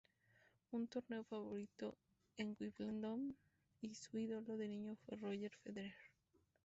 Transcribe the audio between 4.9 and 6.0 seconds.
fue Roger Federer.